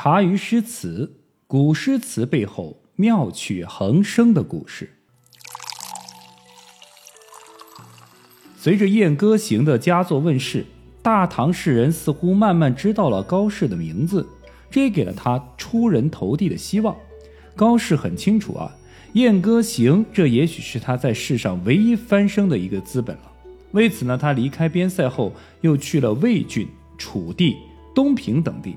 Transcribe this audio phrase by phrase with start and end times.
[0.00, 1.12] 茶余诗词，
[1.48, 4.90] 古诗词背后妙趣横生的故事。
[8.56, 10.64] 随着《燕歌行》的佳作问世，
[11.02, 14.24] 大唐世人似乎慢慢知道了高适的名字，
[14.70, 16.96] 这也给了他出人头地的希望。
[17.56, 18.70] 高适很清楚啊，
[19.14, 23.22] 《燕歌行》这也许是他在世上唯一翻身的一个资本了。
[23.72, 27.56] 为此呢，他离开边塞后，又去了魏郡、楚地、
[27.92, 28.76] 东平等地。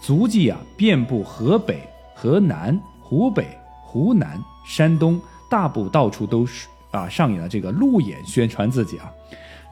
[0.00, 1.82] 足迹啊，遍布河北、
[2.14, 3.46] 河南、湖北、
[3.82, 9.12] 湖南、山东，大部到处都是啊，上演了这个路演宣传自己啊。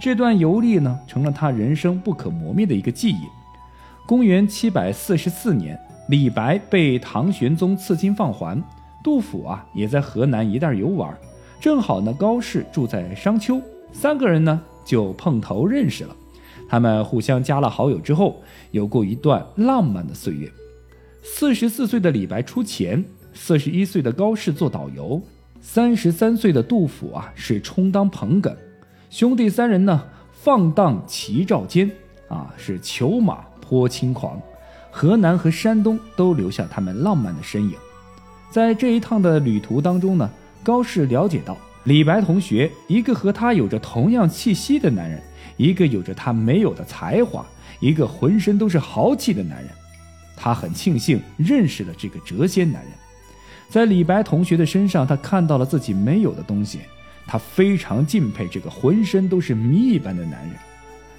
[0.00, 3.22] 这段游历呢，成了他人生不可磨灭的一个记忆。
[4.06, 5.78] 公元七百四十四年，
[6.08, 8.62] 李白被唐玄宗赐金放还，
[9.02, 11.16] 杜甫啊也在河南一带游玩，
[11.58, 13.60] 正好呢，高适住在商丘，
[13.92, 16.14] 三个人呢就碰头认识了。
[16.68, 20.52] 他们互相加了好友之后，有过一段浪漫的岁月。
[21.22, 25.20] 四十四岁的李白出钱，四十一岁的高适做导游，
[25.60, 28.54] 三十三岁的杜甫啊是充当捧哏。
[29.10, 31.90] 兄弟三人呢，放荡齐照间，
[32.28, 34.40] 啊是裘马颇轻狂。
[34.90, 37.74] 河南和山东都留下他们浪漫的身影。
[38.50, 40.28] 在这一趟的旅途当中呢，
[40.62, 41.56] 高适了解到
[41.88, 45.18] 李白同学一个和他有着同样气息的男人。
[45.56, 47.44] 一个有着他没有的才华，
[47.80, 49.70] 一个浑身都是豪气的男人，
[50.36, 52.92] 他很庆幸认识了这个谪仙男人。
[53.70, 56.80] 在李白同学的身上，他看到了自己没有的东西，
[57.26, 60.52] 他非常敬佩这个浑身都是谜一般的男人。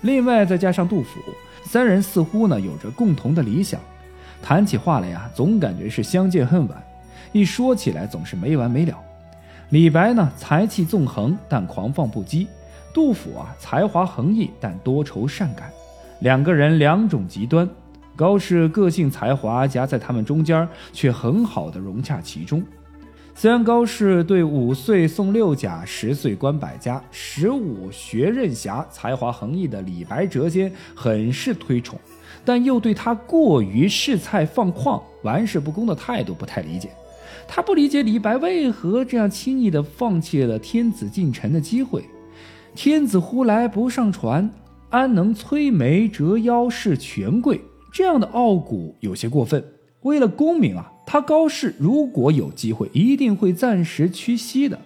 [0.02, 1.20] 另外再加上杜甫，
[1.66, 3.82] 三人似乎呢有着共同的理想，
[4.42, 6.82] 谈起话来呀，总感觉是相见恨晚，
[7.34, 8.96] 一说起来总是没完没了。
[9.70, 12.48] 李白呢才气纵横，但狂放不羁。
[12.92, 15.72] 杜甫啊，才华横溢，但多愁善感，
[16.22, 17.70] 两个人两种极端。
[18.16, 22.64] 高适个性才华夹在他们中间，却很好的融洽其中。
[23.36, 31.98] 虽然高适对五岁送六甲、十岁观百家、十五学任侠、才华横溢的李白谪仙很是推崇，
[32.44, 36.90] 但又对他过于恃才放旷、玩世不恭的态度不太理解。
[37.52, 42.06] 他不理解李白为何这样轻易地放弃了天子进城的机会。
[42.76, 44.48] 天子呼来不上船，
[44.92, 47.60] 安能摧眉折腰事权贵？
[47.92, 49.66] 这样的傲骨有些过分。
[50.02, 54.80] 为了功名啊，他高适如果有机会，一定会暂时屈膝的。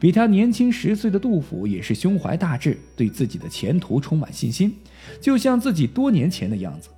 [0.00, 4.74] 比他年轻十岁的杜甫也是胸怀大志，对自己的前途充满信心，
[5.20, 6.88] 就像自己多年前的样子。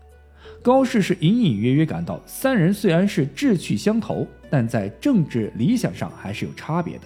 [0.63, 7.05] 高适是隐隐约约感到，三人虽然是志趣相投，但在政治理想上还是有差别的。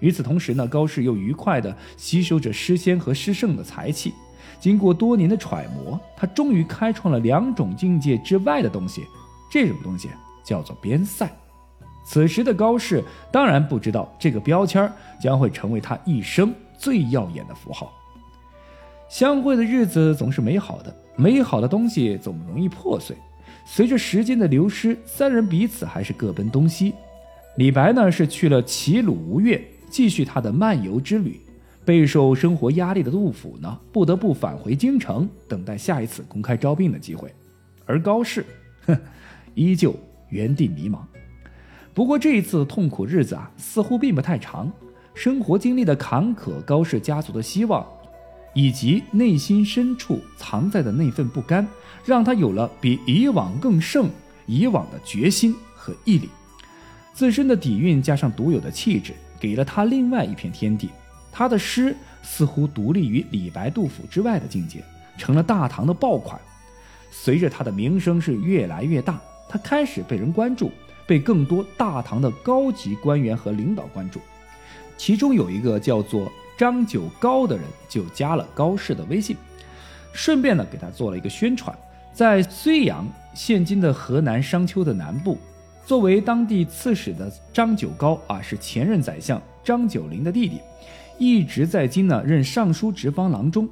[0.00, 4.12] 与此同时呢，高适又愉快地吸收着诗仙和诗圣的才气。
[4.58, 9.04] 经过多年的揣摩，他终于开创了两种境界之外的东西。
[9.50, 10.08] 这种东西
[10.44, 11.30] 叫做边塞。
[12.04, 17.92] 此时的高适当然不知道，这个标签将会成为他一生最耀眼的符号。
[19.08, 23.16] 相会的日子总是美好的，美好的东西总容易破碎。
[23.66, 26.94] 随着时间的流失，三人彼此还是各奔东西。
[27.56, 29.60] 李白呢，是去了齐鲁吴越。
[29.90, 31.40] 继续他的漫游之旅，
[31.82, 37.34] 备受生活压力的杜甫呢，不得不返回京城，等待下一次公开招聘的机会。
[37.86, 38.44] 而高适，
[38.84, 38.94] 哼，
[39.54, 39.96] 依旧
[40.28, 40.98] 原地迷茫。
[41.94, 44.70] 不过这一次痛苦日子啊，似乎并不太长。
[45.14, 47.84] 生活经历的坎坷，高氏家族的希望，
[48.54, 51.66] 以及内心深处藏在的那份不甘，
[52.04, 54.10] 让他有了比以往更胜
[54.46, 56.28] 以往的决心和毅力。
[57.12, 59.14] 自身的底蕴加上独有的气质。
[59.40, 60.88] 给了他另外一片天地，
[61.30, 61.94] 他的诗
[62.24, 64.82] 似乎独立于李白、杜甫之外的境界，
[65.16, 66.40] 成了大唐的爆款。
[67.12, 70.72] 随着他的名声是越来越大，他开始被人关注，
[71.06, 74.20] 被更多大唐的高级官员和领导关注。
[74.96, 79.36] 其中有一个叫做张九高的人就加了高适的微信，
[80.12, 81.74] 顺便呢给他做了一个宣传。
[82.12, 85.38] 在睢阳（现今的河南商丘的南部）。
[85.86, 90.60] 作为当地刺史的张九皋啊，是前任宰相张九龄的弟弟，
[91.16, 93.66] 一直在京呢任尚书直方郎中。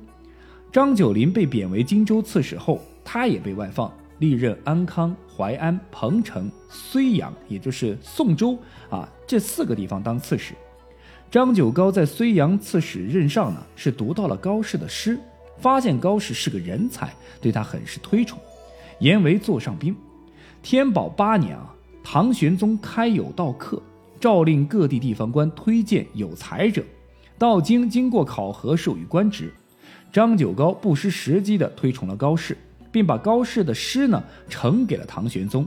[0.73, 8.57] 张九龄被贬为荆州刺史后，他也被外放，历任安康、淮安、彭城、睢阳，也就是宋州
[8.89, 10.55] 啊这四个地方当刺史。
[11.37, 15.19] 张九皋在睢阳刺史任上呢，是读到了高适的诗，
[15.59, 17.13] 发现高适是个人才，
[17.43, 18.39] 对他很是推崇，
[19.01, 19.95] 言为座上宾。
[20.63, 21.75] 天宝八年啊。
[22.03, 23.83] 唐玄宗开有道课，
[24.19, 26.83] 诏令各地地方官推荐有才者，
[27.37, 29.53] 到京经过考核授予官职。
[30.11, 32.57] 张九皋不失时机地推崇了高适，
[32.91, 35.67] 并把高适的诗呢呈给了唐玄宗。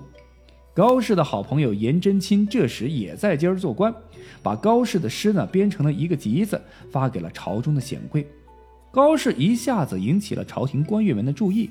[0.73, 3.93] 高适的好朋友颜真卿这时也在今儿做官，
[4.41, 6.61] 把高适的诗呢编成了一个集子，
[6.91, 8.25] 发给了朝中的显贵。
[8.91, 11.69] 高适一下子引起了朝廷官员们的注意。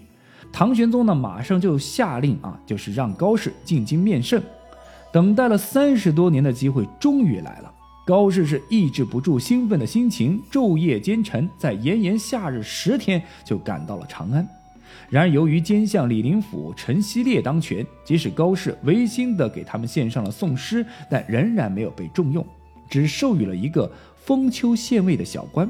[0.53, 4.43] 唐玄宗呢，马上就下令啊，就是让高适进京面圣。
[5.13, 7.75] 等待了三十多年的机会终于来了。
[8.07, 14.47] 高适是抑制不住兴奋的心情，昼夜兼程，在炎炎夏日十天就赶到了长安。
[15.11, 22.47] 然而，由于奸相李林甫、陈希烈当权，即使高适违心的给他们献上了宋诗，但仍然没有被重用，
[22.91, 25.69] 只授予了一个封丘县尉的小官。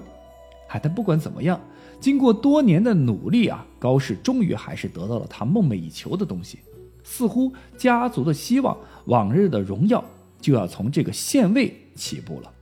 [0.69, 1.61] 哎，但不管怎么样。
[2.01, 6.61] 经过多年的努力啊，高适终于还是得到了他梦寐以求的东西。
[7.03, 8.77] 似乎家族的希望、
[9.07, 10.05] 往日的荣耀
[10.41, 12.53] 就要从这个县尉起步了。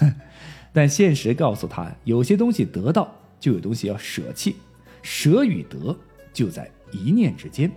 [0.72, 4.54] 但现实告诉他，有些东西得到，就有东西要舍弃，
[5.10, 5.96] 舍与得
[6.34, 7.72] 就在一念之间。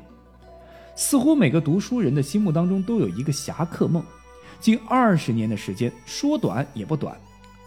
[0.98, 4.04] 似乎每个读书人的心目当中都有一个侠客梦。
[4.60, 7.18] 近二十年的时间，说短也不短。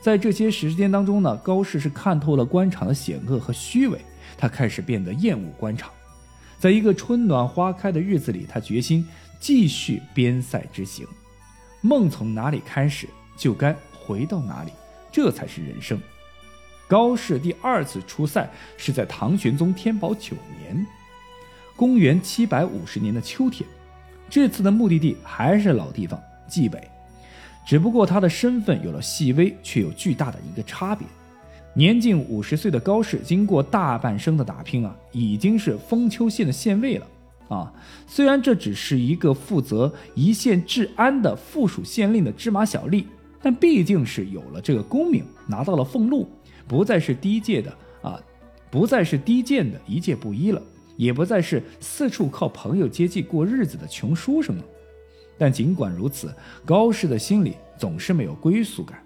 [0.03, 3.99] 在这些时间当中呢，高适是看透了官场的险恶和虚伪，
[4.37, 5.91] 他开始变得厌恶官场。
[6.59, 9.05] 在一个春暖花开的日子里，他决心
[9.41, 11.07] 继续边塞之行。
[11.81, 14.71] 梦从哪里开始，就该回到哪里，
[15.11, 15.99] 这才是人生。
[16.87, 20.87] 高适第二次出塞是在唐玄宗天宝九年，
[21.75, 23.69] 公元七百五十年的秋天。
[24.29, 26.87] 这次的目的地还是老地方——蓟北。
[27.67, 31.07] 只不过他的身份有了细微却又巨大的一个差别，
[31.73, 37.07] 年近五十岁的高适，经过大半生的打拼啊，已经是封丘县的县尉了
[37.49, 37.73] 啊。
[38.07, 43.07] 虽然这只是一个负责一县治安的附属县令的芝麻小吏，
[43.41, 46.29] 但毕竟是有了这个功名，拿到了俸禄，
[46.67, 48.21] 不再是低贱的啊，
[48.71, 50.63] 不再是低贱的一介布衣了，
[50.97, 54.65] 也不再是四处靠朋友接济过日子的穷书生了。
[55.37, 56.35] 但尽管如此，
[56.65, 59.03] 高适的心里总是没有归宿感。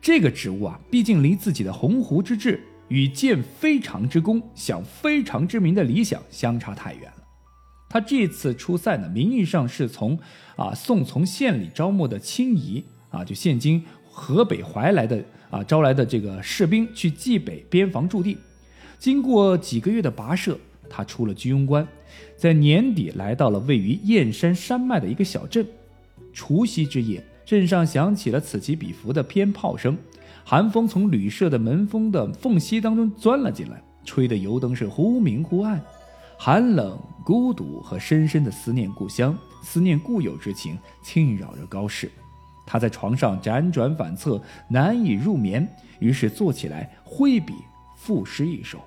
[0.00, 7.24] 这个职务啊，毕竟离自己的鸿鹄之志与建非常之功、享非常之名的理想相差太远了。
[7.88, 10.18] 他这次出塞呢，名义上是从
[10.56, 13.82] 啊宋从县里招募的亲仪啊，就现今
[14.14, 18.38] 河北怀来的啊招来的这个士兵去冀北边防驻地。
[18.98, 20.56] 经过几个月的跋涉，
[20.88, 21.86] 他出了居庸关。
[22.36, 25.66] 在年底来到了位于燕山山脉的一个小镇，
[26.32, 29.98] 除夕之夜，镇上响起了此起彼伏的鞭炮声，
[30.44, 35.82] 寒风从旅社的门缝的缝隙当中钻了进来，吹得油灯是忽明忽暗，
[36.38, 42.10] 寒冷、孤独和深深的思念故乡、思念故友之情侵扰着高适，
[42.66, 45.68] 他在床上辗转反侧，难以入眠，
[45.98, 47.54] 于是坐起来挥笔
[47.96, 48.80] 赋诗一首：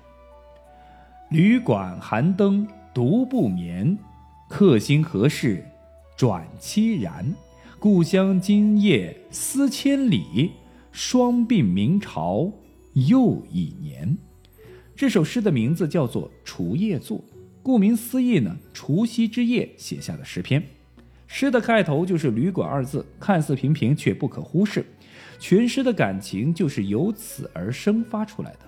[1.30, 2.66] 旅馆寒灯。
[2.94, 3.96] 独不眠，
[4.48, 5.64] 客心何事
[6.16, 7.32] 转凄然？
[7.78, 10.50] 故乡今夜思千里，
[10.90, 12.50] 双鬓明朝
[12.94, 14.18] 又一年。
[14.96, 17.18] 这首诗的名字叫做《除夜作》，
[17.62, 20.60] 顾名思义呢，除夕之夜写下的诗篇。
[21.28, 24.84] 诗的开头就是“旅馆”二字，看似平平，却不可忽视。
[25.38, 28.60] 全诗的感情就是由此而生发出来的。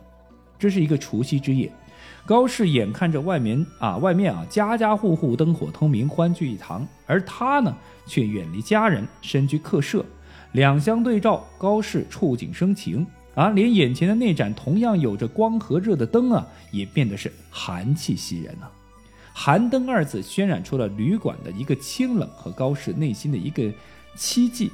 [0.59, 1.73] 这是一个除夕之夜。
[2.27, 7.75] 高适眼看着外面啊，外面啊，家家户户灯火通明，欢聚一堂，而他呢，
[8.07, 10.05] 却远离家人，身居客舍。
[10.52, 18.71] 两相对照，高适触景生情啊，连眼前的那盏同样有着光和热的灯啊，也变得是寒气袭人啊。
[19.42, 23.62] 寒灯二字渲染出了旅馆的一个清冷和高适内心的一个
[24.14, 24.68] 凄寂。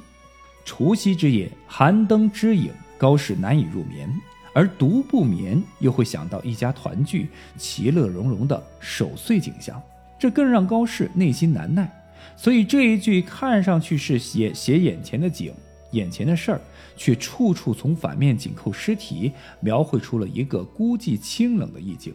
[0.65, 4.13] 除夕之夜，寒灯之影，高适难以入眠。
[4.51, 9.81] 而独不眠，又会想到一家团聚、其乐融融的守岁景象，
[10.19, 11.89] 这更让高适内心难耐。
[12.35, 15.53] 所以这一句看上去是写写眼前的景、
[15.91, 16.61] 眼前的事儿，
[16.97, 19.31] 却处处从反面紧扣诗题，
[19.61, 22.13] 描绘出了一个孤寂清冷的意境。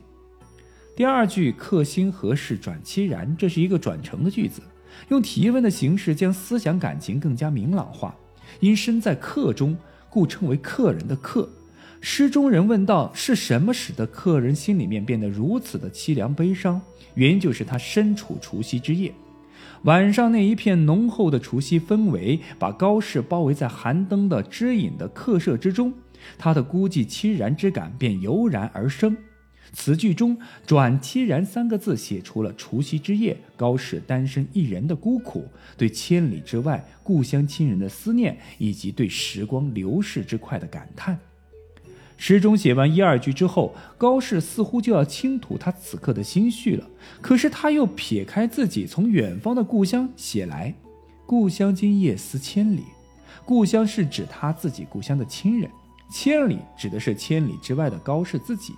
[0.94, 4.60] 第二句“客心何事转凄然”，这是一个转成的句子，
[5.08, 8.14] 用提问的形式将思想感情更加明朗化。
[8.60, 9.74] 因身在客中，
[10.10, 11.48] 故称为客人的客。
[12.02, 16.78] 诗中人问道：“是什么使得客人心里面变得如此的凄凉悲伤？”
[17.14, 19.14] 原因就是他身处除夕之夜，
[19.84, 25.94] 晚上那一片浓厚的除夕氛围，把高适包围在寒灯的枝影的客舍之中，
[26.36, 29.16] 他的孤寂凄然之感便油然而生。
[29.72, 30.36] 此句中
[30.66, 41.18] “转凄然”三个字，写出了除夕之夜高适单身一人的孤苦，对千里之外故乡亲人的思念，以及对时光流逝之快的感叹。
[42.18, 46.88] 诗中写完一二句之后，高适似乎就要倾吐他此刻的心绪了。
[47.20, 50.72] 可是他又撇开自己，从远方的故乡写来
[51.26, 52.84] ：“故乡今夜思千里。”
[53.44, 55.68] 故乡是指他自己故乡的亲人，
[56.12, 58.74] 千里指的是千里之外的高适自己。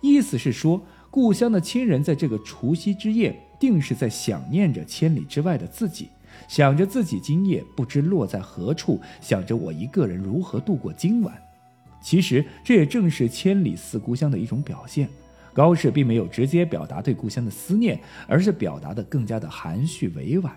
[0.00, 6.08] 意思是说，故乡的亲人在这个除夕之夜，定是在想念着千里之外的自己，
[6.48, 11.36] 想着自己今夜不知落在何处，想着我一个人如何度过今晚。
[12.02, 15.08] 其实这也正是千里思故乡的一种表现。
[15.52, 20.56] 高适并没有直接表达对故乡的思念，而是表达的更加的含蓄委婉。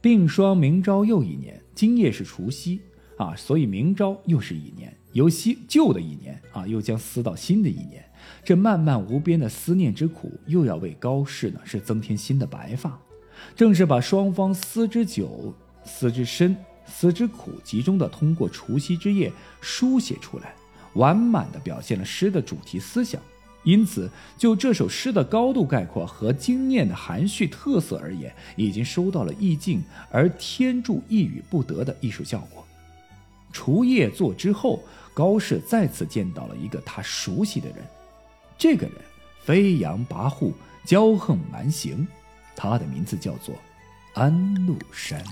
[0.00, 2.80] 并霜明朝又一年，今夜是除夕
[3.18, 8.02] 啊，所以明朝又是一年，由昔旧的一年啊，又将思到新的一年。
[8.44, 12.98] 这漫漫无边的思念之苦，又要为高适呢是增添新的白发。
[13.54, 15.54] 正是把双方思之久、
[15.84, 16.56] 思之深。
[16.90, 19.30] 思之苦，集中的通过除夕之夜
[19.60, 20.54] 书写出来，
[20.94, 23.20] 完满的表现了诗的主题思想。
[23.62, 32.64] 因此，就这首诗的高度概括和精炼的含蓄特色而言，已经收到了意境而天助一语不得的艺术效果。
[33.52, 34.82] 除夜作之后，
[35.12, 37.84] 高适再次见到了一个他熟悉的人，
[38.58, 38.96] 这个人
[39.40, 40.52] 飞扬跋扈、
[40.84, 42.06] 骄横蛮行，
[42.56, 43.54] 他的名字叫做
[44.14, 45.24] 安禄山。